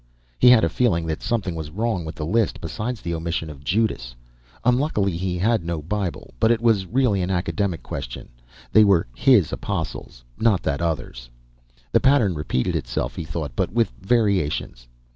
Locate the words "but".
6.39-6.49, 13.55-13.71